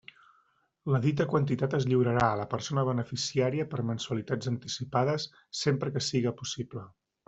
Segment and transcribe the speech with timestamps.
[0.95, 5.31] La dita quantitat es lliurarà a la persona beneficiària per mensualitats anticipades,
[5.65, 6.91] sempre que siga possible.